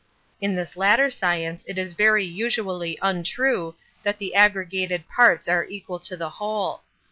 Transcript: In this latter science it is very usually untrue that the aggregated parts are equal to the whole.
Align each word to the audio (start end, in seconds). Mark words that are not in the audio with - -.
In 0.41 0.55
this 0.55 0.75
latter 0.75 1.11
science 1.11 1.63
it 1.67 1.77
is 1.77 1.93
very 1.93 2.25
usually 2.25 2.97
untrue 3.03 3.75
that 4.01 4.17
the 4.17 4.33
aggregated 4.33 5.07
parts 5.07 5.47
are 5.47 5.65
equal 5.65 5.99
to 5.99 6.17
the 6.17 6.31
whole. 6.41 6.81